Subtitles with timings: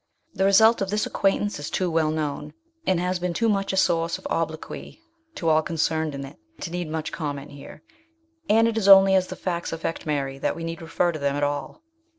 [0.33, 2.53] The result of this acquaintance is too well known,
[2.87, 4.99] and has been too much a source of obloquy
[5.35, 7.83] to all concerned in it, to need much comment here,
[8.49, 11.35] and it is only as the facts affect Mary that we need refer to them
[11.35, 11.83] at all.